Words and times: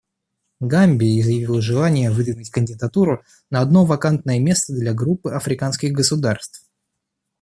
Гамбия 0.61 1.19
изъявила 1.21 1.61
желание 1.61 2.09
выдвинуть 2.09 2.49
кандидатуру 2.49 3.21
на 3.51 3.61
одно 3.61 3.85
вакантное 3.85 4.39
место 4.39 4.73
для 4.73 4.93
Группы 4.95 5.29
африканских 5.29 5.93
государств. 5.93 6.65